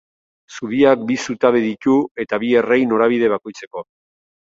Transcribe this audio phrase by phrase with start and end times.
[0.55, 3.91] Zubiak bi zutabe ditu eta bi errei norabide bakoitzeko.